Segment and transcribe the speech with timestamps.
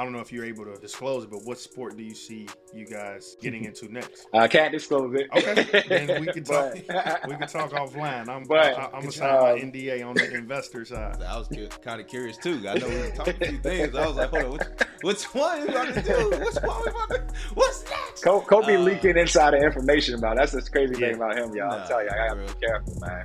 [0.00, 2.48] I don't know if you're able to disclose it, but what sport do you see
[2.72, 4.28] you guys getting into next?
[4.32, 5.26] I can't disclose it.
[5.36, 6.72] Okay, then we can talk.
[6.88, 8.26] But- we can talk offline.
[8.30, 11.20] I'm, But, I, am gonna um, sign my NDA on the investor side.
[11.22, 11.48] I was
[11.84, 12.66] kind of curious too.
[12.66, 13.94] I know we were talking a few things.
[13.94, 14.62] I was like, hold on, which,
[15.02, 16.30] which one we about to do?
[16.30, 17.22] Which one we about to?
[17.52, 18.24] What's next?
[18.24, 20.38] Kobe, Kobe Uh, leaking insider information about.
[20.38, 21.08] That's the crazy Yeah.
[21.08, 21.68] thing about him, y'all.
[21.68, 22.46] Nah, I'll tell you, I gotta bro.
[22.46, 23.24] be careful, man.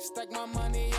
[0.00, 0.90] Stack my money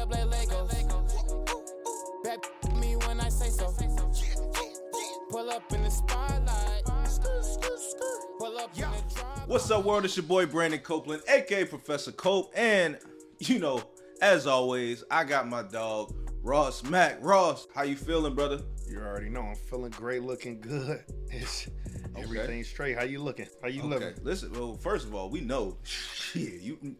[9.45, 10.03] What's up, world?
[10.03, 12.98] It's your boy Brandon Copeland, aka Professor Cope, and
[13.39, 13.81] you know,
[14.21, 17.20] as always, I got my dog Ross Mac.
[17.21, 18.59] Ross, how you feeling, brother?
[18.89, 21.05] You already know I'm feeling great, looking good.
[21.31, 21.70] It's
[22.17, 22.98] everything straight.
[22.98, 23.48] How you looking?
[23.62, 24.13] How you Okay, living?
[24.23, 24.51] listen.
[24.51, 26.98] Well, first of all, we know, shit, you,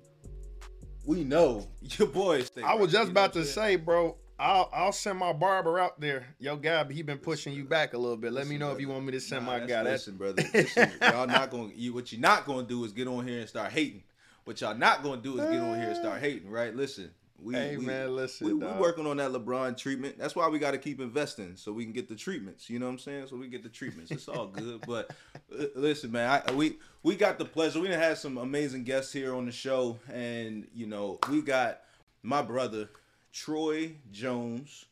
[1.06, 2.44] we know your boy.
[2.44, 4.16] Stay I was right, just about to say, bro.
[4.40, 6.28] I'll I'll send my barber out there.
[6.40, 8.32] Yo, guy, he been pushing you back a little bit.
[8.34, 9.92] Let me Listen, know if you want me to send Nah, my that's- guy.
[9.92, 10.44] Listen, brother.
[10.54, 11.72] Listen, y'all not gonna.
[11.76, 14.04] You, what you're not gonna do is get on here and start hating.
[14.46, 16.74] What y'all not gonna do is get on here and start hating, right?
[16.76, 20.18] Listen, we, Hey, we, man, listen, we, we working on that LeBron treatment.
[20.18, 22.70] That's why we got to keep investing so we can get the treatments.
[22.70, 23.28] You know what I'm saying?
[23.28, 24.10] So we get the treatments.
[24.12, 24.82] It's all good.
[24.88, 25.12] But
[25.52, 27.80] uh, listen, man, I, we we got the pleasure.
[27.80, 31.82] We had some amazing guests here on the show, and you know we got
[32.24, 32.90] my brother
[33.32, 34.86] Troy Jones.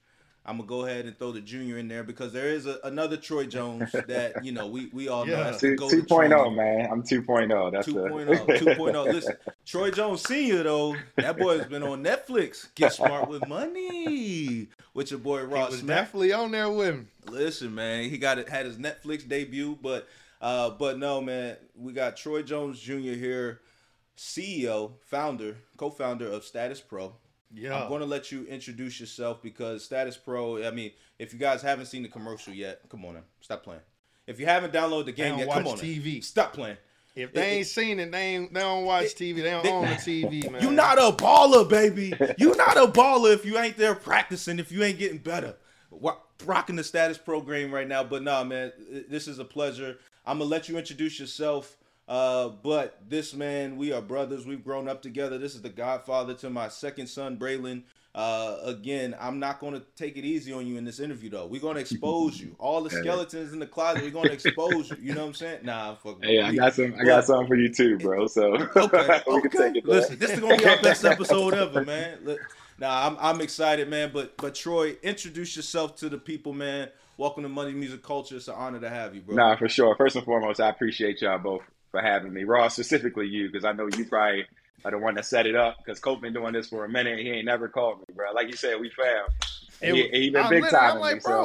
[0.48, 3.18] I'm gonna go ahead and throw the junior in there because there is a, another
[3.18, 5.46] Troy Jones that you know we we all know Yeah.
[5.46, 6.88] has to Two, go 2.0, man.
[6.92, 7.72] I'm 2.0.
[7.72, 9.06] That's 2.0, a 2.0.
[9.14, 12.68] Listen, Troy Jones Senior though, that boy has been on Netflix.
[12.76, 15.96] Get smart with money with your boy he Ross was Smith.
[15.96, 17.08] definitely on there with him.
[17.28, 20.08] Listen, man, he got it had his Netflix debut, but
[20.42, 22.94] uh, but no, man, we got Troy Jones Jr.
[23.18, 23.62] here,
[24.16, 27.16] CEO, founder, co-founder of Status Pro.
[27.54, 27.82] Yeah.
[27.82, 30.64] I'm going to let you introduce yourself because Status Pro.
[30.66, 33.82] I mean, if you guys haven't seen the commercial yet, come on now, stop playing.
[34.28, 36.24] If you haven't downloaded the game yet, come on, now, TV.
[36.24, 36.78] stop playing.
[37.16, 39.36] If they It- ain't seen it, they ain't they don't watch TV.
[39.36, 40.62] They don't they- own the TV, man.
[40.62, 42.14] You not a baller, baby.
[42.38, 44.60] You not a baller if you ain't there practicing.
[44.60, 45.56] If you ain't getting better,
[46.46, 48.04] rocking the status program right now.
[48.04, 48.74] But nah, man,
[49.10, 49.98] this is a pleasure.
[50.26, 51.78] I'm gonna let you introduce yourself.
[52.08, 54.46] Uh, but this man, we are brothers.
[54.46, 55.38] We've grown up together.
[55.38, 57.84] This is the godfather to my second son, Braylon.
[58.14, 61.48] Uh, again, I'm not going to take it easy on you in this interview, though.
[61.48, 62.56] We're going to expose you.
[62.60, 64.98] All the skeletons in the closet, we're going to expose you.
[65.02, 65.60] You know what I'm saying?
[65.64, 66.24] Nah, I'm fucking.
[66.24, 66.96] Hey, I got some.
[66.98, 68.28] I got something for you too, bro.
[68.28, 68.70] So okay,
[69.28, 69.50] we can okay.
[69.50, 69.96] take it there.
[69.96, 72.20] Listen, this is gonna be our best episode ever, man.
[72.24, 72.40] Look,
[72.78, 74.12] Nah, I'm I'm excited, man.
[74.14, 76.90] But but Troy, introduce yourself to the people, man.
[77.18, 78.36] Welcome to Money Music Culture.
[78.36, 79.36] It's an honor to have you, bro.
[79.36, 79.96] Nah, for sure.
[79.96, 81.62] First and foremost, I appreciate y'all both
[81.96, 82.44] for having me.
[82.44, 84.46] Ross, specifically you, because I know you probably
[84.84, 85.78] are the one that set it up.
[85.78, 87.20] Because Cope been doing this for a minute.
[87.20, 88.32] He ain't never called me, bro.
[88.34, 89.26] Like you said, we fam.
[89.82, 91.22] And he, It- and he been I big time I'm like, me.
[91.24, 91.44] bro.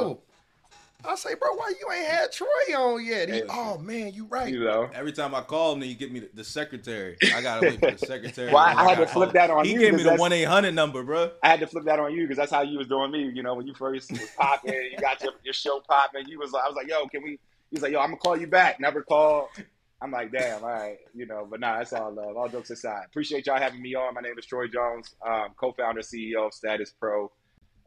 [1.03, 2.47] So I say, bro, why you ain't had Troy
[2.77, 3.29] on yet?
[3.29, 4.53] He, oh man, you right.
[4.53, 4.87] you know.
[4.93, 7.17] Every time I call him, then you get me the, the secretary.
[7.33, 8.51] I gotta wait for the secretary.
[8.53, 10.31] Well, I- I had to flip call- that on He you, gave me the one
[10.33, 11.31] eight hundred number, bro.
[11.41, 13.31] I had to flip that on you because that's how you was doing me.
[13.33, 16.27] You know, when you first was popping, you got your, your show popping.
[16.27, 17.31] You was like, I was like, yo, can we?
[17.71, 18.79] He was like, yo, I'm gonna call you back.
[18.81, 19.49] Never call.
[20.01, 21.47] I'm like, damn, all right, you know.
[21.49, 22.35] But nah, that's all love.
[22.35, 24.15] All jokes aside, appreciate y'all having me on.
[24.15, 27.31] My name is Troy Jones, um, co-founder, CEO of Status Pro.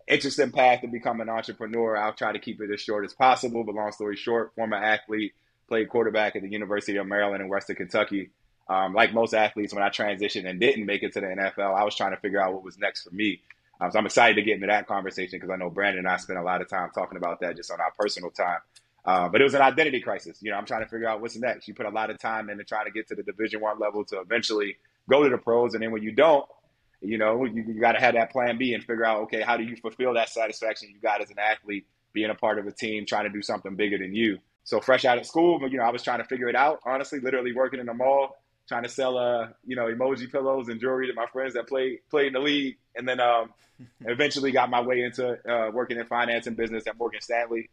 [0.07, 1.97] Interesting path to become an entrepreneur.
[1.97, 3.65] I'll try to keep it as short as possible.
[3.65, 5.33] But long story short, former athlete,
[5.67, 8.31] played quarterback at the University of Maryland in Western Kentucky.
[8.69, 11.85] Um, like most athletes, when I transitioned and didn't make it to the NFL, I
[11.85, 13.41] was trying to figure out what was next for me.
[13.81, 16.17] Um, so I'm excited to get into that conversation because I know Brandon and I
[16.19, 18.59] spent a lot of time talking about that just on our personal time.
[19.05, 20.39] Uh, but it was an identity crisis.
[20.41, 21.69] You know, I'm trying to figure out what's next.
[21.69, 24.05] You put a lot of time into trying to get to the Division One level
[24.07, 24.77] to eventually
[25.09, 26.47] go to the pros, and then when you don't,
[27.03, 29.59] you know, you, you got to have that plan B and figure out, okay, how
[29.59, 32.73] do you fulfill that satisfaction you got as an athlete, being a part of a
[32.73, 34.39] team, trying to do something bigger than you.
[34.63, 36.81] So fresh out of school, but you know, I was trying to figure it out.
[36.87, 40.81] Honestly, literally working in the mall, trying to sell, uh, you know, emoji pillows and
[40.81, 43.53] jewelry to my friends that played played in the league, and then um,
[44.07, 47.69] eventually got my way into uh, working in finance and business at Morgan Stanley,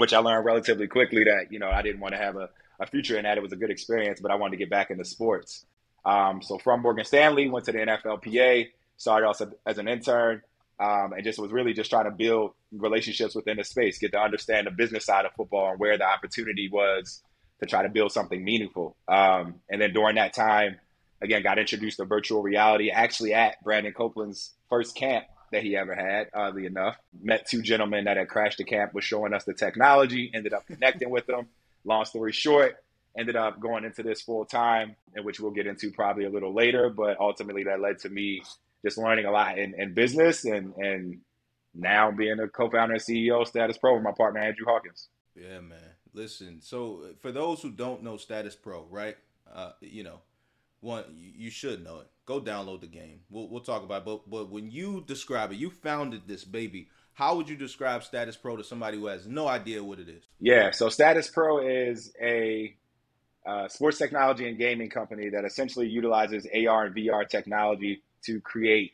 [0.00, 2.48] which I learned relatively quickly that you know I didn't want to have a,
[2.80, 3.38] a future in that.
[3.38, 5.64] It was a good experience, but I wanted to get back into sports.
[6.04, 10.42] Um, so from Morgan Stanley, went to the NFLPA, started off as an intern,
[10.80, 14.18] um, and just was really just trying to build relationships within the space, get to
[14.18, 17.22] understand the business side of football and where the opportunity was
[17.60, 18.96] to try to build something meaningful.
[19.06, 20.76] Um, and then during that time,
[21.20, 25.94] again, got introduced to virtual reality, actually at Brandon Copeland's first camp that he ever
[25.94, 26.96] had, oddly enough.
[27.20, 30.66] Met two gentlemen that had crashed the camp, was showing us the technology, ended up
[30.66, 31.48] connecting with them.
[31.84, 32.76] Long story short,
[33.18, 36.54] ended up going into this full time, in which we'll get into probably a little
[36.54, 36.90] later.
[36.90, 38.42] But ultimately, that led to me
[38.84, 41.20] just learning a lot in, in business and and
[41.74, 45.08] now being a co-founder and CEO of Status Pro with my partner Andrew Hawkins.
[45.36, 45.78] Yeah, man.
[46.12, 49.16] Listen, so for those who don't know Status Pro, right?
[49.52, 50.20] Uh, you know,
[50.80, 52.08] one you should know it.
[52.26, 53.20] Go download the game.
[53.30, 54.04] We'll we'll talk about it.
[54.04, 56.88] But but when you describe it, you founded this baby.
[57.14, 60.24] How would you describe Status Pro to somebody who has no idea what it is?
[60.38, 62.74] Yeah, so Status Pro is a
[63.44, 68.92] uh, sports technology and gaming company that essentially utilizes AR and VR technology to create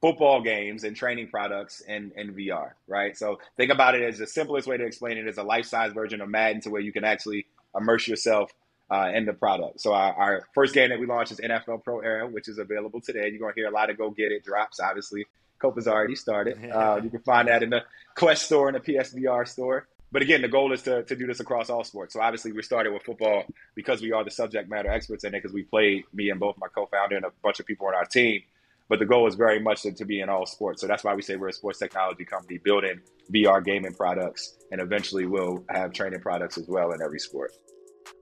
[0.00, 3.16] football games and training products in, in VR, right?
[3.16, 5.94] So think about it as the simplest way to explain it is a life size
[5.94, 8.50] version of Madden to where you can actually immerse yourself
[8.90, 9.80] uh, in the product.
[9.80, 13.00] So our, our, first game that we launched is NFL Pro Era, which is available
[13.00, 13.28] today.
[13.28, 15.26] You're going to hear a lot of go get it drops, obviously.
[15.58, 16.58] Copa's already started.
[16.74, 17.82] Uh, you can find that in the
[18.16, 19.86] Quest store and the PSVR store.
[20.10, 22.14] But again, the goal is to, to do this across all sports.
[22.14, 23.44] So obviously, we started with football
[23.74, 26.56] because we are the subject matter experts in it because we played, me and both
[26.58, 28.42] my co founder and a bunch of people on our team.
[28.88, 30.80] But the goal is very much to, to be in all sports.
[30.80, 33.00] So that's why we say we're a sports technology company building
[33.32, 37.52] VR gaming products, and eventually we'll have training products as well in every sport.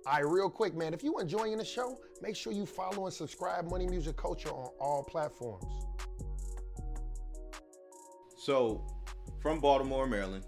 [0.04, 0.92] All right, real quick, man.
[0.94, 4.70] If you enjoying the show, make sure you follow and subscribe Money Music Culture on
[4.80, 5.64] all platforms.
[8.36, 8.84] So,
[9.40, 10.44] from Baltimore, Maryland,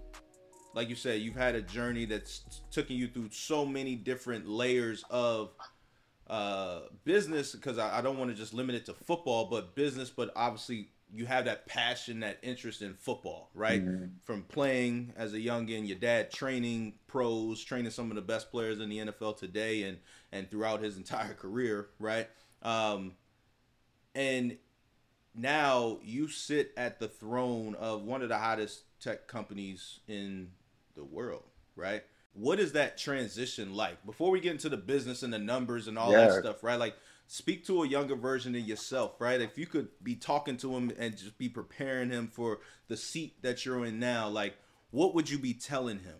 [0.73, 5.05] like you said, you've had a journey that's taken you through so many different layers
[5.09, 5.51] of
[6.27, 10.09] uh, business because I, I, don't want to just limit it to football, but business.
[10.09, 13.83] But obviously, you have that passion, that interest in football, right?
[13.83, 14.05] Mm-hmm.
[14.23, 18.79] From playing as a youngin, your dad training pros, training some of the best players
[18.79, 19.97] in the NFL today, and
[20.31, 22.27] and throughout his entire career, right?
[22.61, 23.13] Um,
[24.13, 24.57] and
[25.33, 30.51] now you sit at the throne of one of the hottest tech companies in
[30.95, 31.43] the world,
[31.75, 32.03] right?
[32.35, 35.97] what is that transition like before we get into the business and the numbers and
[35.97, 36.27] all yeah.
[36.27, 36.95] that stuff right like
[37.27, 39.41] speak to a younger version of yourself right?
[39.41, 43.41] If you could be talking to him and just be preparing him for the seat
[43.41, 44.55] that you're in now like
[44.91, 46.15] what would you be telling him?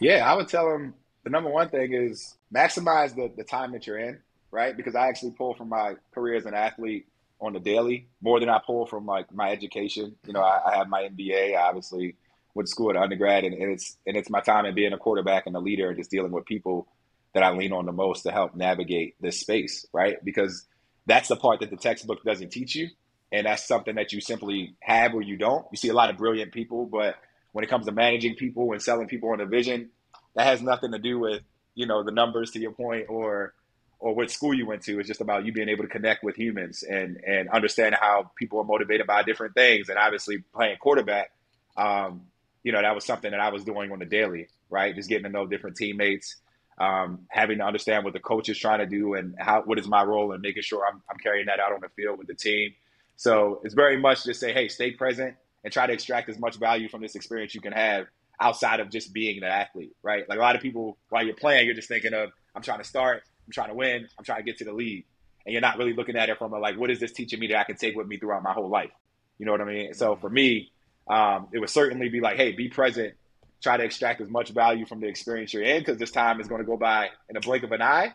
[0.00, 0.94] Yeah i would tell him
[1.24, 4.18] the number one thing is maximize the, the time that you're in
[4.50, 4.76] right?
[4.76, 7.06] Because i actually pull from my career as an athlete
[7.40, 10.16] on the daily more than i pull from like my education.
[10.26, 12.16] You know i, I have my mba obviously
[12.54, 14.98] went to school at undergrad, and, and it's and it's my time in being a
[14.98, 16.86] quarterback and a leader, and just dealing with people
[17.32, 20.22] that I lean on the most to help navigate this space, right?
[20.24, 20.66] Because
[21.06, 22.88] that's the part that the textbook doesn't teach you,
[23.32, 25.66] and that's something that you simply have or you don't.
[25.70, 27.16] You see a lot of brilliant people, but
[27.52, 29.90] when it comes to managing people and selling people on a vision,
[30.34, 31.42] that has nothing to do with
[31.74, 33.54] you know the numbers to your point or
[33.98, 34.98] or what school you went to.
[34.98, 38.58] It's just about you being able to connect with humans and and understand how people
[38.60, 39.88] are motivated by different things.
[39.88, 41.30] And obviously, playing quarterback,
[41.76, 42.22] um,
[42.62, 44.94] you know, that was something that I was doing on the daily, right?
[44.94, 46.36] Just getting to know different teammates,
[46.80, 49.86] um, having to understand what the coach is trying to do and how what is
[49.86, 52.34] my role and making sure I'm, I'm carrying that out on the field with the
[52.34, 52.74] team.
[53.16, 56.56] So it's very much just say, hey, stay present and try to extract as much
[56.56, 58.06] value from this experience you can have
[58.40, 60.26] outside of just being an athlete, right?
[60.26, 62.84] Like a lot of people, while you're playing, you're just thinking of, I'm trying to
[62.84, 65.04] start, I'm trying to win, I'm trying to get to the lead.
[65.44, 67.48] And you're not really looking at it from a like, what is this teaching me
[67.48, 68.90] that I can take with me throughout my whole life?
[69.38, 69.92] You know what I mean?
[69.92, 70.70] So for me,
[71.08, 73.14] um, it would certainly be like, hey, be present,
[73.62, 76.48] try to extract as much value from the experience you're in because this time is
[76.48, 78.12] going to go by in a blink of an eye,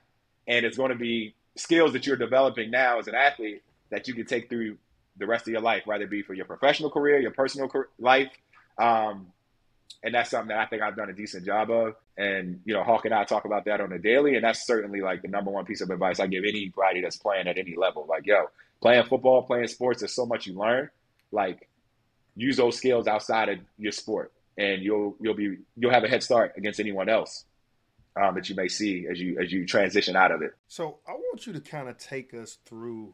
[0.48, 4.14] and it's going to be skills that you're developing now as an athlete that you
[4.14, 4.78] can take through
[5.18, 8.32] the rest of your life, whether it be for your professional career, your personal life.
[8.78, 9.28] Um,
[10.04, 11.96] and that's something that I think I've done a decent job of.
[12.18, 15.02] And you know, Hawk and I talk about that on a daily, and that's certainly
[15.02, 18.06] like the number one piece of advice I give anybody that's playing at any level.
[18.08, 18.50] Like, yo,
[18.82, 20.90] playing football, playing sports, there's so much you learn.
[21.32, 21.68] Like,
[22.36, 26.24] use those skills outside of your sport, and you'll you'll be you'll have a head
[26.24, 27.46] start against anyone else
[28.22, 30.54] um, that you may see as you as you transition out of it.
[30.68, 33.14] So I want you to kind of take us through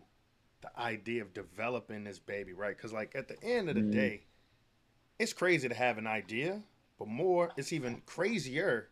[0.61, 2.75] the idea of developing this baby, right?
[2.75, 3.91] Because like at the end of the mm-hmm.
[3.91, 4.23] day,
[5.17, 6.61] it's crazy to have an idea,
[6.99, 8.89] but more, it's even crazier,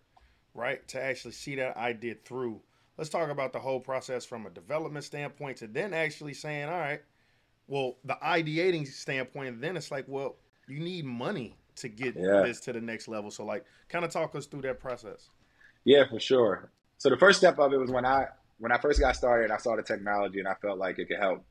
[0.53, 2.61] right, to actually see that idea through.
[2.97, 6.79] Let's talk about the whole process from a development standpoint to then actually saying, all
[6.79, 7.01] right,
[7.67, 10.35] well, the ideating standpoint, then it's like, well,
[10.67, 12.43] you need money to get yeah.
[12.45, 13.31] this to the next level.
[13.31, 15.29] So, like, kind of talk us through that process.
[15.85, 16.71] Yeah, for sure.
[16.97, 19.57] So the first step of it was when I when I first got started, I
[19.57, 21.43] saw the technology and I felt like it could help.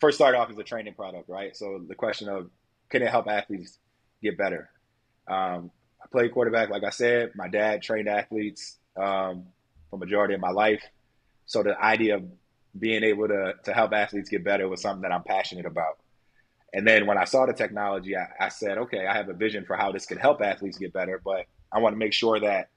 [0.00, 1.56] First started off as a training product, right?
[1.56, 2.50] So the question of
[2.88, 3.78] can it help athletes
[4.22, 4.70] get better?
[5.28, 5.70] Um,
[6.00, 7.32] I played quarterback, like I said.
[7.34, 9.46] My dad trained athletes um,
[9.90, 10.82] for majority of my life.
[11.46, 12.24] So the idea of
[12.78, 15.98] being able to to help athletes get better was something that I'm passionate about.
[16.72, 19.64] And then when I saw the technology, I, I said, okay, I have a vision
[19.64, 22.70] for how this could help athletes get better, but I want to make sure that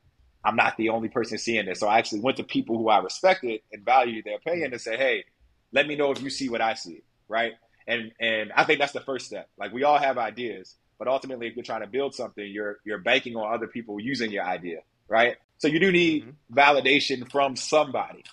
[0.43, 1.79] I'm not the only person seeing this.
[1.79, 4.99] So I actually went to people who I respected and valued their opinion and said,
[4.99, 5.23] hey,
[5.71, 7.53] let me know if you see what I see, right?
[7.87, 9.49] And and I think that's the first step.
[9.57, 12.97] Like we all have ideas, but ultimately, if you're trying to build something, you're you're
[12.97, 15.35] banking on other people using your idea, right?
[15.57, 16.57] So you do need mm-hmm.
[16.57, 18.23] validation from somebody.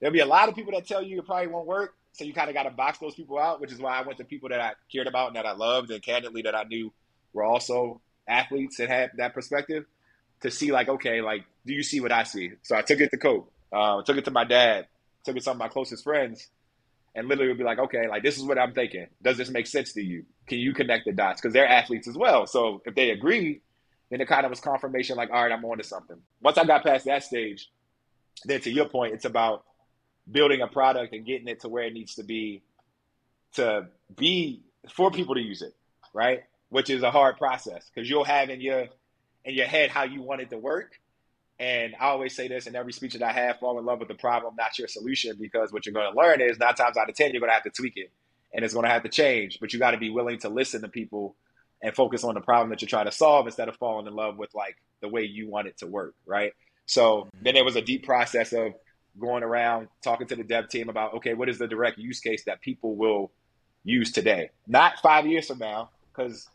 [0.00, 2.32] There'll be a lot of people that tell you it probably won't work, so you
[2.32, 4.48] kind of got to box those people out, which is why I went to people
[4.48, 6.92] that I cared about and that I loved, and candidly that I knew
[7.32, 9.84] were also athletes and had that perspective
[10.42, 12.50] to see like, okay, like, do you see what I see?
[12.62, 14.86] So I took it to Cope, uh, took it to my dad,
[15.24, 16.48] took it to some of my closest friends,
[17.14, 19.06] and literally would be like, okay, like this is what I'm thinking.
[19.22, 20.24] Does this make sense to you?
[20.46, 21.40] Can you connect the dots?
[21.40, 22.46] Because they're athletes as well.
[22.46, 23.60] So if they agree,
[24.10, 26.16] then it kind of was confirmation like, all right, I'm on to something.
[26.40, 27.70] Once I got past that stage,
[28.44, 29.64] then to your point, it's about
[30.30, 32.62] building a product and getting it to where it needs to be
[33.54, 35.74] to be for people to use it,
[36.12, 36.42] right?
[36.68, 38.86] Which is a hard process because you'll have in your
[39.44, 40.92] in your head how you want it to work.
[41.60, 44.08] And I always say this in every speech that I have: fall in love with
[44.08, 45.36] the problem, not your solution.
[45.40, 47.54] Because what you're going to learn is nine times out of ten, you're going to
[47.54, 48.12] have to tweak it,
[48.52, 49.58] and it's going to have to change.
[49.60, 51.36] But you got to be willing to listen to people
[51.82, 54.36] and focus on the problem that you're trying to solve instead of falling in love
[54.36, 56.52] with like the way you want it to work, right?
[56.86, 57.44] So mm-hmm.
[57.44, 58.72] then there was a deep process of
[59.18, 62.44] going around talking to the dev team about okay, what is the direct use case
[62.44, 63.30] that people will
[63.84, 66.48] use today, not five years from now, because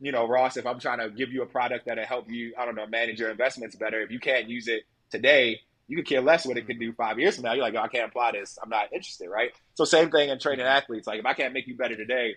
[0.00, 2.64] you know Ross, if I'm trying to give you a product that'll help you, I
[2.64, 6.20] don't know, manage your investments better, if you can't use it today, you could care
[6.20, 7.52] less what it can do five years from now.
[7.52, 8.58] You're like, oh, I can't apply this.
[8.62, 9.50] I'm not interested, right?
[9.74, 10.76] So same thing in training mm-hmm.
[10.76, 11.06] athletes.
[11.06, 12.36] Like if I can't make you better today,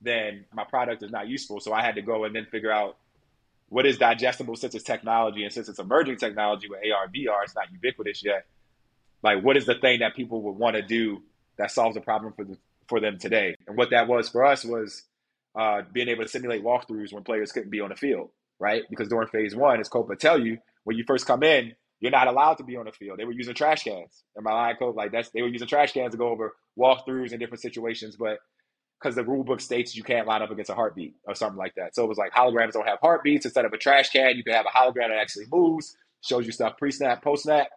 [0.00, 1.60] then my product is not useful.
[1.60, 2.96] So I had to go and then figure out
[3.68, 7.54] what is digestible since it's technology and since it's emerging technology with AR VR, it's
[7.54, 8.46] not ubiquitous yet.
[9.22, 11.22] Like, what is the thing that people would want to do
[11.58, 12.56] that solves a problem for the,
[12.88, 13.56] for them today?
[13.66, 15.02] And what that was for us was
[15.58, 18.82] uh, being able to simulate walkthroughs when players couldn't be on the field, right?
[18.90, 22.28] Because during phase one, as Copa tell you, when you first come in, you're not
[22.28, 23.18] allowed to be on the field.
[23.18, 24.22] They were using trash cans.
[24.36, 27.32] And my line coach, like that's they were using trash cans to go over walkthroughs
[27.32, 28.38] in different situations, but
[29.00, 31.74] because the rule book states you can't line up against a heartbeat or something like
[31.76, 31.94] that.
[31.94, 33.44] So it was like holograms don't have heartbeats.
[33.44, 36.52] Instead of a trash can, you can have a hologram that actually moves, shows you
[36.52, 37.68] stuff pre snap, post snap.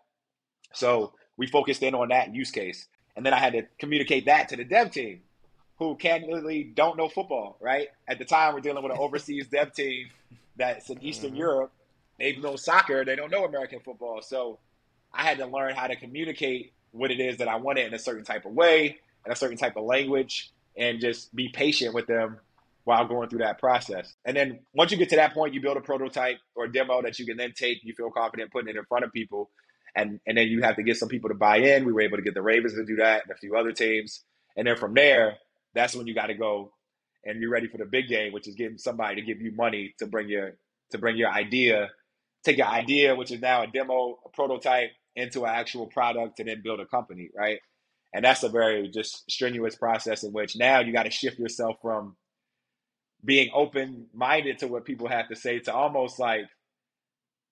[0.73, 2.87] So we focused in on that use case.
[3.15, 5.21] And then I had to communicate that to the dev team
[5.79, 7.87] who candidly don't know football, right?
[8.07, 10.09] At the time, we're dealing with an overseas dev team
[10.55, 11.39] that's in Eastern mm-hmm.
[11.39, 11.71] Europe.
[12.19, 14.21] They know soccer, they don't know American football.
[14.21, 14.59] So
[15.11, 17.99] I had to learn how to communicate what it is that I wanted in a
[17.99, 22.05] certain type of way, in a certain type of language, and just be patient with
[22.05, 22.37] them
[22.83, 24.13] while going through that process.
[24.25, 27.01] And then once you get to that point, you build a prototype or a demo
[27.01, 29.49] that you can then take, you feel confident putting it in front of people.
[29.95, 31.85] And and then you have to get some people to buy in.
[31.85, 34.23] We were able to get the Ravens to do that and a few other teams.
[34.55, 35.37] And then from there,
[35.73, 36.71] that's when you got to go
[37.25, 39.93] and you're ready for the big game, which is getting somebody to give you money
[39.99, 40.53] to bring your
[40.91, 41.89] to bring your idea,
[42.43, 46.49] take your idea, which is now a demo, a prototype, into an actual product, and
[46.49, 47.59] then build a company, right?
[48.13, 51.77] And that's a very just strenuous process in which now you got to shift yourself
[51.81, 52.15] from
[53.23, 56.45] being open minded to what people have to say to almost like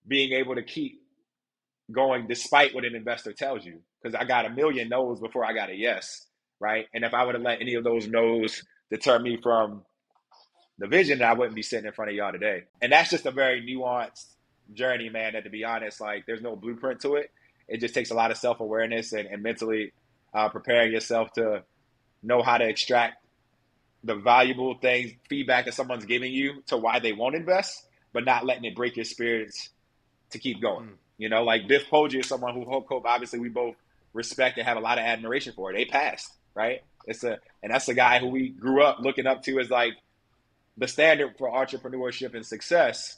[0.08, 1.02] being able to keep
[1.92, 3.80] going despite what an investor tells you.
[4.02, 6.26] Because I got a million no's before I got a yes,
[6.60, 6.88] right?
[6.94, 9.84] And if I would have let any of those no's deter me from
[10.78, 12.64] the vision, I wouldn't be sitting in front of y'all today.
[12.82, 14.36] And that's just a very nuanced
[14.74, 15.34] journey, man.
[15.34, 17.32] That to be honest, like there's no blueprint to it.
[17.68, 19.92] It just takes a lot of self awareness and, and mentally
[20.34, 21.64] uh, preparing yourself to
[22.24, 23.26] know how to extract
[24.04, 28.46] the valuable things, feedback that someone's giving you to why they won't invest, but not
[28.46, 29.70] letting it break your spirits
[30.32, 30.88] to keep going.
[30.88, 30.94] Mm.
[31.20, 33.76] You know, like Biff Poggi is someone who Hope Cope, obviously we both
[34.14, 35.72] respect and have a lot of admiration for.
[35.72, 36.82] They passed, right?
[37.06, 39.94] It's a and that's the guy who we grew up looking up to as like
[40.78, 43.18] the standard for entrepreneurship and success.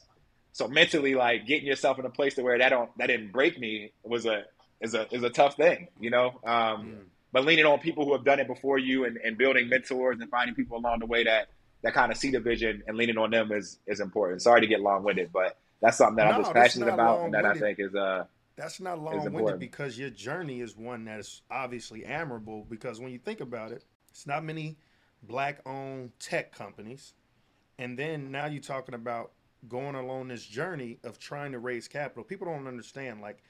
[0.51, 3.59] So mentally, like getting yourself in a place to where that don't that didn't break
[3.59, 4.45] me was a
[4.81, 6.39] is a is a tough thing, you know.
[6.43, 6.97] Um, mm.
[7.31, 10.29] But leaning on people who have done it before you and, and building mentors and
[10.29, 11.49] finding people along the way that
[11.83, 14.41] that kind of see the vision and leaning on them is is important.
[14.41, 17.33] Sorry to get long winded, but that's something that no, I'm just passionate about and
[17.33, 21.19] that I think is uh that's not long winded because your journey is one that
[21.19, 24.77] is obviously admirable because when you think about it, it's not many
[25.23, 27.13] black owned tech companies.
[27.79, 29.31] And then now you're talking about
[29.67, 32.23] going along this journey of trying to raise capital.
[32.23, 33.43] People don't understand like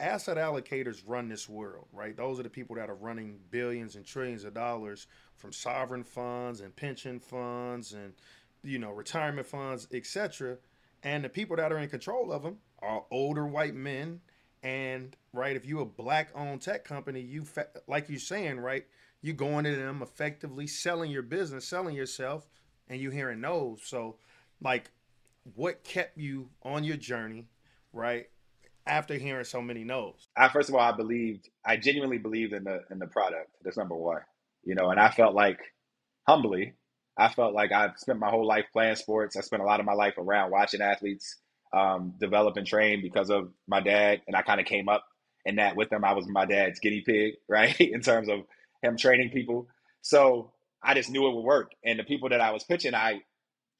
[0.00, 2.16] asset allocators run this world, right?
[2.16, 6.60] Those are the people that are running billions and trillions of dollars from sovereign funds
[6.60, 8.14] and pension funds and
[8.62, 10.58] you know retirement funds, etc.
[11.06, 14.20] And the people that are in control of them are older white men.
[14.64, 18.84] And right, if you're a black-owned tech company, you fa- like you're saying, right,
[19.22, 22.48] you're going to them effectively selling your business, selling yourself,
[22.88, 23.76] and you hearing no.
[23.84, 24.16] So,
[24.60, 24.90] like,
[25.54, 27.46] what kept you on your journey,
[27.92, 28.26] right?
[28.86, 30.28] after hearing so many no's?
[30.36, 33.50] I first of all, I believed, I genuinely believed in the in the product.
[33.62, 34.20] That's number one.
[34.64, 35.58] You know, and I felt like
[36.26, 36.74] humbly,
[37.18, 39.36] I felt like I've spent my whole life playing sports.
[39.36, 41.36] I spent a lot of my life around watching athletes
[41.72, 45.04] um, develop and train because of my dad, and I kind of came up
[45.44, 46.04] in that with him.
[46.04, 48.40] I was my dad's guinea pig, right, in terms of
[48.82, 49.68] him training people.
[50.02, 53.20] So I just knew it would work, and the people that I was pitching, I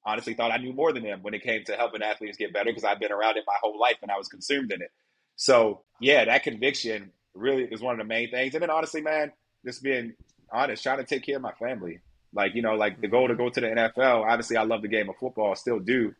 [0.06, 2.70] honestly thought I knew more than them when it came to helping athletes get better
[2.70, 4.90] because I've been around it my whole life and I was consumed in it.
[5.34, 8.54] So yeah, that conviction really is one of the main things.
[8.54, 9.32] And then honestly, man,
[9.64, 10.14] just being
[10.52, 11.98] honest, trying to take care of my family.
[12.36, 14.88] Like, you know, like the goal to go to the NFL, obviously I love the
[14.88, 16.14] game of football, still do.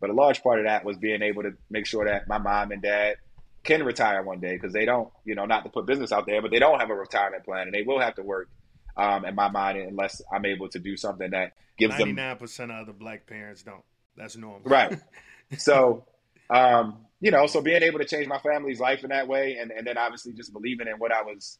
[0.00, 2.70] But a large part of that was being able to make sure that my mom
[2.70, 3.16] and dad
[3.64, 6.40] can retire one day because they don't, you know, not to put business out there,
[6.40, 8.48] but they don't have a retirement plan and they will have to work
[8.96, 12.16] um, in my mind unless I'm able to do something that gives 99% them.
[12.16, 13.82] 99% of other black parents don't.
[14.16, 14.62] That's normal.
[14.64, 14.98] Right.
[15.58, 16.04] so,
[16.48, 19.70] um, you know, so being able to change my family's life in that way, and,
[19.70, 21.58] and then obviously just believing in what I was,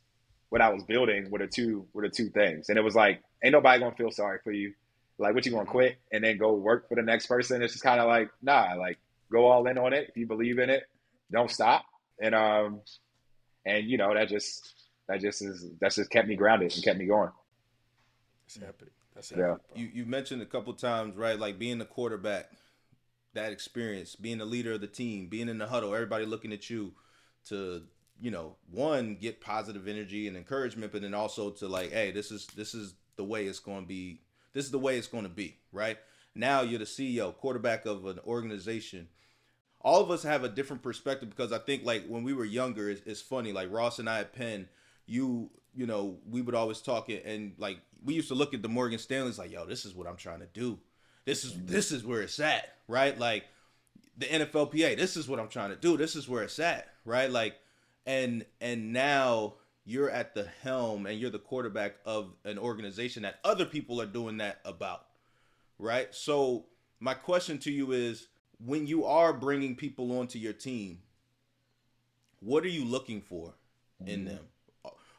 [0.50, 2.68] what I was building were the two were the two things.
[2.68, 4.74] And it was like, ain't nobody gonna feel sorry for you.
[5.18, 7.62] Like, what you gonna quit and then go work for the next person?
[7.62, 8.98] It's just kind of like, nah, like
[9.30, 10.08] go all in on it.
[10.10, 10.84] If you believe in it,
[11.30, 11.84] don't stop.
[12.20, 12.80] And um,
[13.64, 14.74] and you know that just
[15.08, 17.30] that just is that's just kept me grounded and kept me going.
[18.46, 18.92] That's epic.
[19.14, 19.44] That's epic.
[19.44, 19.80] Yeah.
[19.80, 21.38] You you mentioned a couple times, right?
[21.38, 22.50] Like being the quarterback,
[23.34, 26.70] that experience, being the leader of the team, being in the huddle, everybody looking at
[26.70, 26.92] you
[27.48, 27.82] to
[28.20, 32.30] you know one get positive energy and encouragement, but then also to like, hey, this
[32.30, 34.20] is this is the way it's going to be.
[34.52, 35.98] This is the way it's going to be, right?
[36.34, 39.08] Now you're the CEO, quarterback of an organization
[39.82, 42.90] all of us have a different perspective because I think like when we were younger,
[42.90, 43.52] it's, it's, funny.
[43.52, 44.68] Like Ross and I at Penn,
[45.06, 48.62] you you know we would always talk it and like we used to look at
[48.62, 50.78] the Morgan Stanley's like yo this is what I'm trying to do
[51.24, 53.44] this is this is where it's at right like
[54.16, 57.30] the NFLPA this is what I'm trying to do this is where it's at right
[57.30, 57.56] like
[58.06, 63.38] and and now you're at the helm and you're the quarterback of an organization that
[63.44, 65.06] other people are doing that about
[65.78, 66.64] right so
[67.00, 68.28] my question to you is
[68.64, 70.98] when you are bringing people onto your team
[72.40, 73.54] what are you looking for
[74.04, 74.28] in mm-hmm.
[74.28, 74.44] them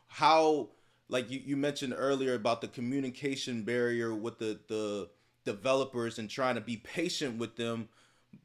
[0.07, 0.69] how
[1.09, 5.09] like you, you mentioned earlier about the communication barrier with the the
[5.45, 7.87] developers and trying to be patient with them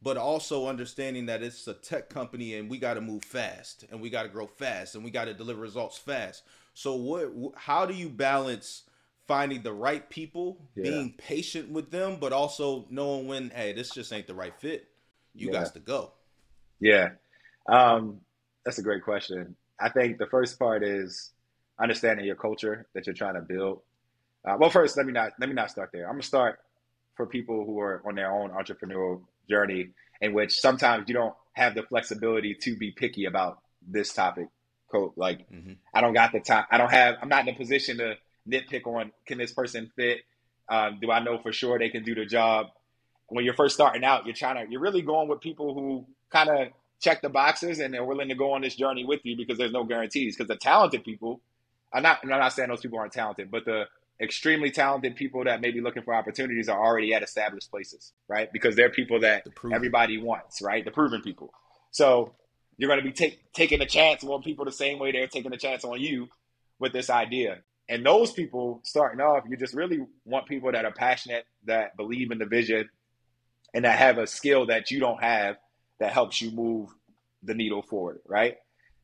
[0.00, 4.00] but also understanding that it's a tech company and we got to move fast and
[4.00, 6.42] we got to grow fast and we got to deliver results fast
[6.74, 8.84] so what how do you balance
[9.26, 10.82] finding the right people yeah.
[10.84, 14.88] being patient with them but also knowing when hey this just ain't the right fit
[15.34, 15.52] you yeah.
[15.52, 16.12] got to go
[16.80, 17.10] yeah
[17.68, 18.20] um
[18.64, 21.32] that's a great question i think the first part is
[21.82, 23.80] understanding your culture that you're trying to build.
[24.44, 26.06] Uh, well, first, let me not let me not start there.
[26.06, 26.60] I'm gonna start
[27.14, 31.74] for people who are on their own entrepreneurial journey, in which sometimes you don't have
[31.74, 34.48] the flexibility to be picky about this topic.
[35.16, 35.72] Like, mm-hmm.
[35.94, 36.64] I don't got the time.
[36.70, 37.16] I don't have.
[37.22, 40.18] I'm not in a position to nitpick on can this person fit.
[40.68, 42.66] Um, do I know for sure they can do the job?
[43.28, 44.70] When you're first starting out, you're trying to.
[44.70, 46.68] You're really going with people who kind of
[47.00, 49.72] check the boxes and they're willing to go on this journey with you because there's
[49.72, 50.36] no guarantees.
[50.36, 51.40] Because the talented people
[51.92, 53.84] I'm not, I'm not saying those people aren't talented, but the
[54.22, 58.52] extremely talented people that may be looking for opportunities are already at established places, right?
[58.52, 60.84] Because they're people that the everybody wants, right?
[60.84, 61.52] The proven people.
[61.90, 62.34] So
[62.76, 65.52] you're going to be take, taking a chance on people the same way they're taking
[65.52, 66.28] a chance on you
[66.78, 67.58] with this idea.
[67.88, 72.30] And those people starting off, you just really want people that are passionate, that believe
[72.30, 72.88] in the vision,
[73.74, 75.56] and that have a skill that you don't have
[75.98, 76.90] that helps you move
[77.42, 78.56] the needle forward, right?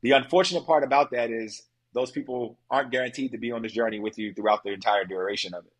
[0.02, 1.62] The unfortunate part about that is
[1.98, 5.52] those people aren't guaranteed to be on this journey with you throughout the entire duration
[5.52, 5.72] of it,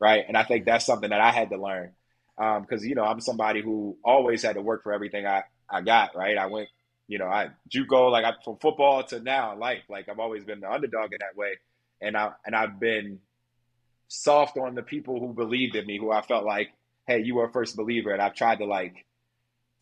[0.00, 0.24] right?
[0.26, 1.92] And I think that's something that I had to learn
[2.36, 5.82] because um, you know I'm somebody who always had to work for everything I I
[5.82, 6.36] got, right?
[6.36, 6.68] I went,
[7.06, 10.60] you know, I JUCO like I, from football to now life, like I've always been
[10.60, 11.58] the underdog in that way,
[12.00, 13.20] and I and I've been
[14.08, 16.70] soft on the people who believed in me, who I felt like,
[17.06, 19.06] hey, you were a first believer, and I've tried to like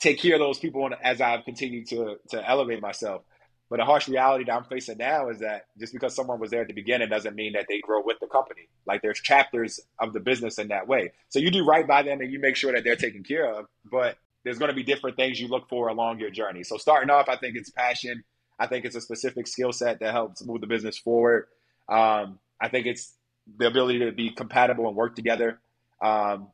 [0.00, 3.22] take care of those people as I've continued to to elevate myself.
[3.70, 6.62] But the harsh reality that I'm facing now is that just because someone was there
[6.62, 8.62] at the beginning doesn't mean that they grow with the company.
[8.86, 11.12] Like there's chapters of the business in that way.
[11.28, 13.66] So you do right by them and you make sure that they're taken care of,
[13.90, 16.62] but there's going to be different things you look for along your journey.
[16.62, 18.24] So starting off, I think it's passion.
[18.58, 21.46] I think it's a specific skill set that helps move the business forward.
[21.88, 23.12] Um, I think it's
[23.58, 25.60] the ability to be compatible and work together.
[26.00, 26.48] Um,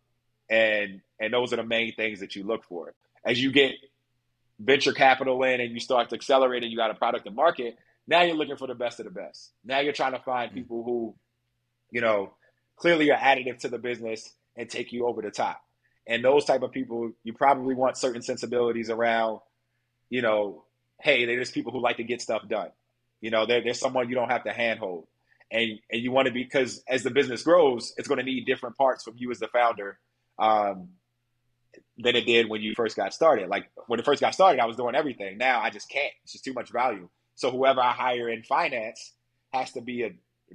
[0.50, 2.94] and and those are the main things that you look for.
[3.24, 3.72] As you get
[4.58, 7.76] venture capital in and you start to accelerate and you got a product to market,
[8.06, 9.50] now you're looking for the best of the best.
[9.64, 10.54] Now you're trying to find mm.
[10.54, 11.14] people who,
[11.90, 12.34] you know,
[12.76, 15.60] clearly are additive to the business and take you over the top.
[16.06, 19.40] And those type of people, you probably want certain sensibilities around,
[20.10, 20.64] you know,
[21.00, 22.70] hey, they're just people who like to get stuff done.
[23.20, 25.06] You know, they're, they're someone you don't have to handhold.
[25.50, 28.44] and and you want to be because as the business grows, it's going to need
[28.44, 29.98] different parts from you as the founder.
[30.38, 30.90] Um,
[31.98, 33.48] than it did when you first got started.
[33.48, 35.38] Like when it first got started, I was doing everything.
[35.38, 36.12] Now I just can't.
[36.22, 37.08] It's just too much value.
[37.34, 39.12] So whoever I hire in finance
[39.52, 40.10] has to be a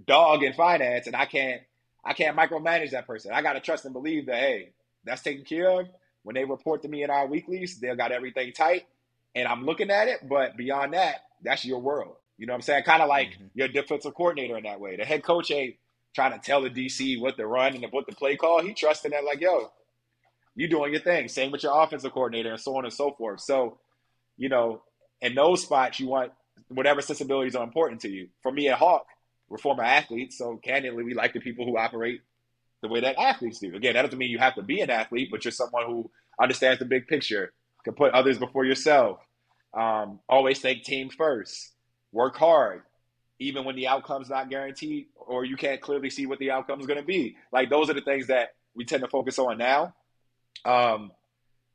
[0.06, 1.62] dog in finance, and I can't
[2.04, 3.32] I can't micromanage that person.
[3.34, 5.88] I got to trust and believe that hey, that's taken care of.
[6.24, 8.84] When they report to me in our weeklies, they've got everything tight,
[9.36, 10.28] and I'm looking at it.
[10.28, 12.16] But beyond that, that's your world.
[12.38, 12.84] You know what I'm saying?
[12.84, 13.46] Kind of like mm-hmm.
[13.54, 14.96] your defensive coordinator in that way.
[14.96, 15.76] The head coach ain't
[16.14, 18.62] trying to tell the DC what to run and what the play call.
[18.62, 19.72] He trusting that like, yo,
[20.60, 21.30] you doing your thing.
[21.30, 23.40] Same with your offensive coordinator and so on and so forth.
[23.40, 23.78] So,
[24.38, 24.82] you know,
[25.22, 26.34] in those spots, you want
[26.68, 28.28] whatever sensibilities are important to you.
[28.44, 29.06] For me at Hawk,
[29.48, 32.22] we're former athletes, so candidly, we like the people who operate
[32.82, 33.74] the way that athletes do.
[33.74, 36.80] Again, that doesn't mean you have to be an athlete, but you're someone who understands
[36.80, 37.54] the big picture,
[37.86, 39.20] can put others before yourself,
[39.74, 41.72] um, always think team first,
[42.12, 42.82] work hard,
[43.40, 46.86] even when the outcome's not guaranteed or you can't clearly see what the outcome is
[46.86, 47.38] going to be.
[47.54, 49.94] Like those are the things that we tend to focus on now,
[50.66, 51.12] um,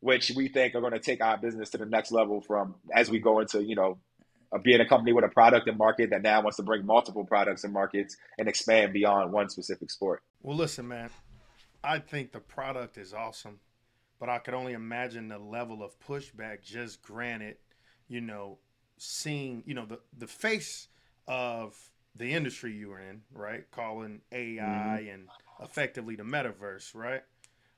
[0.00, 3.10] which we think are going to take our business to the next level from as
[3.10, 3.98] we go into you know
[4.62, 7.64] being a company with a product and market that now wants to bring multiple products
[7.64, 10.22] and markets and expand beyond one specific sport.
[10.42, 11.10] Well, listen, man,
[11.82, 13.58] I think the product is awesome,
[14.20, 17.56] but I could only imagine the level of pushback just granted,
[18.08, 18.58] you know,
[18.96, 20.88] seeing, you know, the, the face
[21.26, 21.76] of
[22.14, 23.68] the industry you were in, right?
[23.70, 25.08] Calling AI mm-hmm.
[25.10, 25.28] and
[25.60, 27.22] effectively the metaverse, right?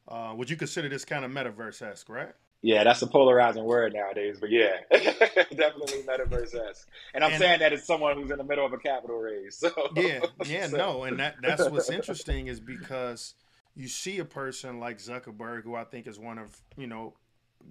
[0.08, 2.32] Uh, would you consider this kind of metaverse esque, right?
[2.62, 6.88] Yeah, that's a polarizing word nowadays, but yeah, definitely metaverse esque.
[7.14, 9.56] And I'm and, saying that as someone who's in the middle of a capital raise.
[9.56, 10.76] So yeah, yeah, so.
[10.78, 13.34] no, and that that's what's interesting is because
[13.74, 17.14] you see a person like Zuckerberg, who I think is one of you know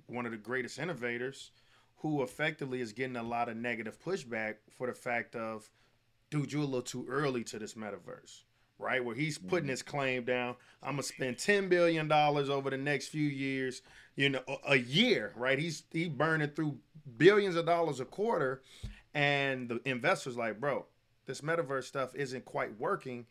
[0.07, 1.51] one of the greatest innovators,
[1.97, 5.69] who effectively is getting a lot of negative pushback for the fact of,
[6.29, 8.43] dude, you're a little too early to this metaverse
[8.79, 9.03] right?
[9.03, 9.71] Where he's putting mm-hmm.
[9.71, 10.55] his claim down.
[10.83, 13.81] I'm gonna spend ten billion dollars over the next few years
[14.15, 15.59] you know, a year, right?
[15.59, 16.77] He's he burning through
[17.17, 18.61] billions of dollars a quarter,
[19.13, 20.85] and the investors like, bro,
[21.25, 23.25] this metaverse stuff isn't quite working.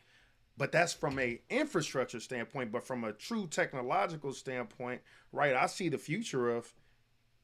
[0.57, 2.71] But that's from a infrastructure standpoint.
[2.71, 5.01] But from a true technological standpoint,
[5.33, 5.55] right?
[5.55, 6.73] I see the future of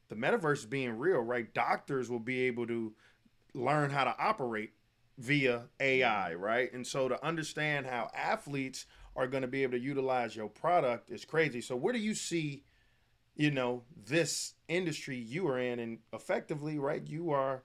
[0.09, 1.53] the metaverse being real, right?
[1.53, 2.93] Doctors will be able to
[3.53, 4.73] learn how to operate
[5.21, 6.73] via AI, right?
[6.73, 11.11] And so to understand how athletes are going to be able to utilize your product
[11.11, 11.61] is crazy.
[11.61, 12.65] So where do you see
[13.37, 15.79] you know this industry you are in?
[15.79, 17.63] And effectively right you are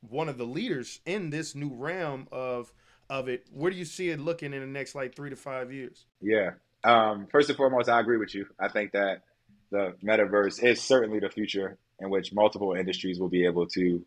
[0.00, 2.72] one of the leaders in this new realm of
[3.10, 3.46] of it.
[3.52, 6.06] Where do you see it looking in the next like three to five years?
[6.22, 6.52] Yeah.
[6.84, 8.46] Um, first and foremost i agree with you.
[8.58, 9.24] I think that
[9.70, 14.02] the metaverse is certainly the future in which multiple industries will be able to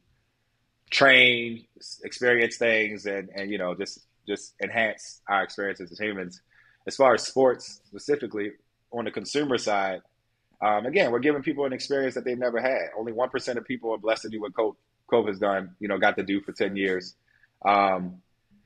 [0.91, 1.65] train
[2.03, 6.41] experience things and and you know just just enhance our experiences as humans
[6.85, 8.51] as far as sports specifically
[8.91, 10.01] on the consumer side
[10.61, 12.89] um, again, we're giving people an experience that they've never had.
[12.97, 14.77] Only one percent of people are blessed to do what Cope,
[15.27, 15.75] has done.
[15.79, 17.15] You know, got to do for ten years,
[17.65, 18.21] um,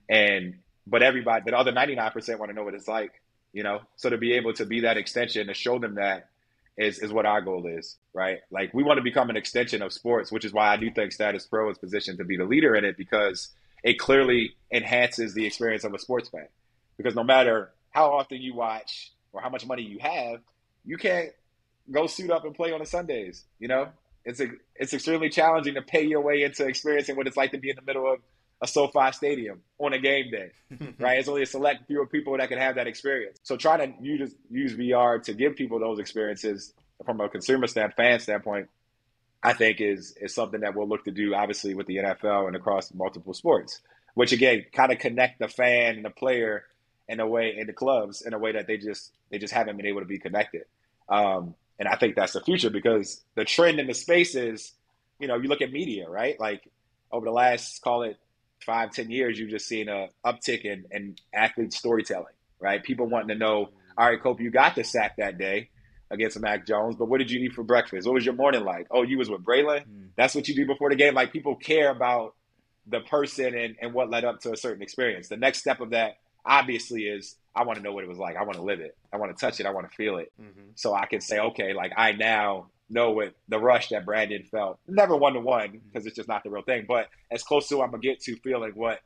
[0.09, 3.13] and but everybody, the other ninety nine percent want to know what it's like.
[3.53, 6.27] You know, so to be able to be that extension to show them that
[6.77, 8.39] is is what our goal is, right?
[8.51, 11.11] Like we want to become an extension of sports, which is why I do think
[11.11, 13.49] Status Pro is positioned to be the leader in it because
[13.83, 16.47] it clearly enhances the experience of a sports fan.
[16.97, 20.41] Because no matter how often you watch or how much money you have,
[20.85, 21.29] you can't
[21.91, 23.43] go suit up and play on the Sundays.
[23.59, 23.89] You know,
[24.23, 27.57] it's a, it's extremely challenging to pay your way into experiencing what it's like to
[27.57, 28.19] be in the middle of
[28.61, 30.51] a SoFi stadium on a game day,
[30.99, 31.19] right?
[31.19, 33.39] It's only a select few people that can have that experience.
[33.43, 36.73] So trying to use use VR to give people those experiences
[37.05, 38.69] from a consumer stand fan standpoint,
[39.43, 42.55] I think is is something that we'll look to do obviously with the NFL and
[42.55, 43.81] across multiple sports.
[44.13, 46.63] Which again, kind of connect the fan and the player
[47.07, 49.77] in a way in the clubs in a way that they just they just haven't
[49.77, 50.63] been able to be connected.
[51.09, 54.71] Um, and I think that's the future because the trend in the space is,
[55.19, 56.39] you know, you look at media, right?
[56.39, 56.69] Like
[57.11, 58.17] over the last, call it
[58.65, 62.83] five, ten years, you've just seen a uptick in, in athlete storytelling, right?
[62.83, 65.69] People wanting to know, all right, Cope, you got the sack that day
[66.11, 68.07] against Mac Jones, but what did you eat for breakfast?
[68.07, 68.87] What was your morning like?
[68.91, 69.81] Oh, you was with Braylon?
[69.81, 70.09] Mm.
[70.15, 71.13] That's what you do before the game.
[71.13, 72.35] Like people care about
[72.87, 75.27] the person and, and what led up to a certain experience.
[75.27, 78.35] The next step of that obviously is I want to know what it was like.
[78.35, 78.95] I want to live it.
[79.11, 79.65] I want to touch it.
[79.65, 80.31] I want to feel it.
[80.39, 80.69] Mm-hmm.
[80.75, 84.79] So I can say, okay, like I now know what the rush that Brandon felt.
[84.87, 85.47] Never one to mm-hmm.
[85.47, 88.21] one because it's just not the real thing, but as close to I'm gonna get
[88.21, 88.99] to feeling what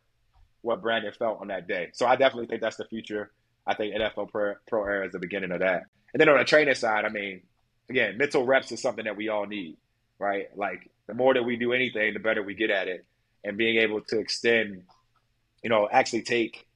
[0.61, 1.89] what Brandon felt on that day.
[1.93, 3.31] So I definitely think that's the future.
[3.65, 5.83] I think NFL Pro, Pro Era is the beginning of that.
[6.13, 7.41] And then on the training side, I mean,
[7.89, 9.77] again, mental reps is something that we all need,
[10.17, 10.47] right?
[10.57, 13.05] Like the more that we do anything, the better we get at it.
[13.43, 14.83] And being able to extend,
[15.63, 16.67] you know, actually take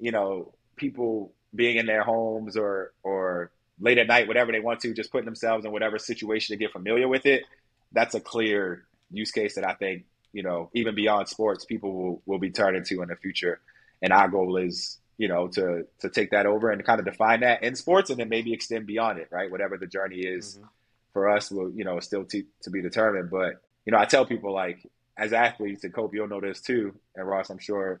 [0.00, 4.80] you know, people being in their homes or or late at night, whatever they want
[4.80, 7.44] to, just putting themselves in whatever situation to get familiar with it.
[7.92, 12.22] That's a clear use case that I think, you know, even beyond sports, people will,
[12.26, 13.60] will be turning to in the future.
[14.02, 17.40] And our goal is, you know, to to take that over and kind of define
[17.40, 19.50] that in sports and then maybe extend beyond it, right?
[19.50, 20.68] Whatever the journey is Mhm.
[21.12, 23.30] for us will, you know, still to, to be determined.
[23.30, 26.94] But, you know, I tell people like as athletes, and Cope, you'll know this too,
[27.16, 28.00] and Ross, I'm sure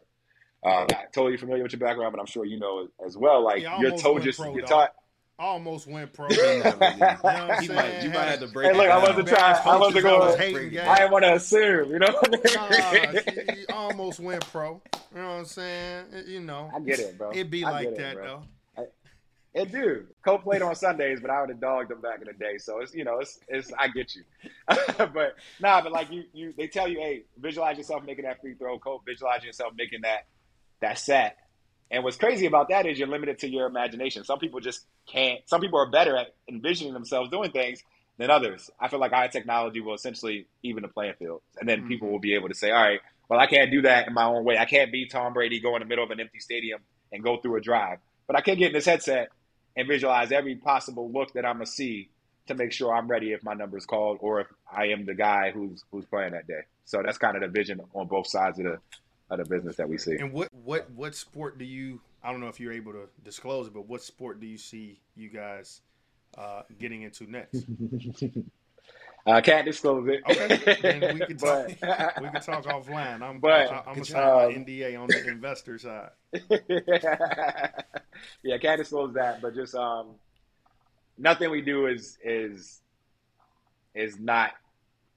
[0.62, 3.42] uh, totally familiar with your background, but I'm sure you know as well.
[3.42, 4.94] Like Yeah, you're told went just pro, you're taught.
[5.40, 6.28] Almost went pro.
[6.30, 7.74] You You know what I'm saying?
[7.74, 9.56] might, you might have to break Hey, look, it I wasn't trying.
[9.64, 10.38] I wasn't Coaches I was going.
[10.38, 10.88] hating, Break it gang.
[10.88, 12.20] I didn't want to assume, you know.
[12.54, 13.20] Nah,
[13.54, 14.82] he almost went pro.
[15.14, 16.04] You know what I'm saying?
[16.26, 17.30] You know, I get it, bro.
[17.32, 18.24] it'd be I like get it, that bro.
[18.76, 18.86] though.
[19.52, 20.06] It do.
[20.24, 22.58] Cope played on Sundays, but I would have dogged him back in the day.
[22.58, 24.22] So it's you know it's it's I get you,
[24.98, 28.54] but nah, but like you you they tell you, hey, visualize yourself making that free
[28.54, 28.78] throw.
[28.78, 30.26] Cope, visualize yourself making that
[30.82, 31.36] that set.
[31.90, 34.24] And what's crazy about that is you're limited to your imagination.
[34.24, 35.40] Some people just can't.
[35.46, 37.82] Some people are better at envisioning themselves doing things
[38.18, 38.70] than others.
[38.78, 42.12] I feel like our technology will essentially even the playing field, and then people mm-hmm.
[42.12, 44.44] will be able to say, all right, well, I can't do that in my own
[44.44, 44.58] way.
[44.58, 46.80] I can't be Tom Brady, go in the middle of an empty stadium
[47.12, 49.30] and go through a drive, but I can get in this headset
[49.76, 52.10] and visualize every possible look that I'm gonna see
[52.46, 55.14] to make sure I'm ready if my number is called or if I am the
[55.14, 56.62] guy who's who's playing that day.
[56.84, 58.78] So that's kind of the vision on both sides of the
[59.30, 60.16] of the business that we see.
[60.16, 62.00] And what what what sport do you?
[62.22, 65.00] I don't know if you're able to disclose it, but what sport do you see
[65.16, 65.80] you guys
[66.36, 67.64] uh, getting into next?
[69.26, 70.22] I can't disclose it.
[70.28, 71.70] Okay, we can talk.
[71.80, 73.22] but we can talk offline.
[73.22, 76.10] I'm But, I, I'm gonna um, sign my NDA on the investor side.
[78.42, 80.14] yeah, can't disclose that, but just um,
[81.18, 82.80] nothing we do is is
[83.94, 84.52] is not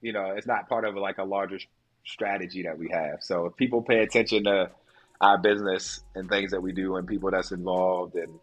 [0.02, 1.58] you know it's not part of like a larger
[2.04, 3.22] strategy that we have.
[3.22, 4.70] So if people pay attention to
[5.20, 8.38] our business and things that we do and people that's involved, and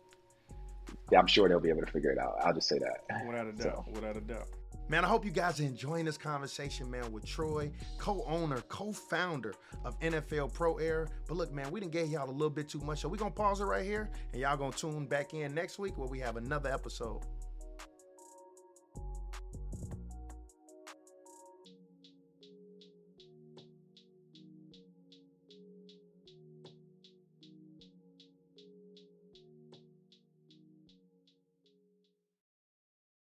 [1.15, 2.37] I'm sure they'll be able to figure it out.
[2.43, 3.25] I'll just say that.
[3.27, 3.91] Without a doubt.
[3.91, 4.47] Without a doubt.
[4.89, 9.53] Man, I hope you guys are enjoying this conversation, man, with Troy, co-owner, co-founder
[9.85, 11.07] of NFL Pro Era.
[11.27, 13.31] But look, man, we didn't get y'all a little bit too much, so we're gonna
[13.31, 16.35] pause it right here, and y'all gonna tune back in next week where we have
[16.35, 17.21] another episode.